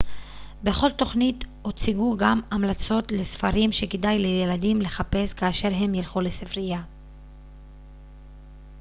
[0.63, 6.81] בכל תכנית הוצגו גם המלצות לספרים שכדאי לילדים לחפש כאשר הם ילכו לספריה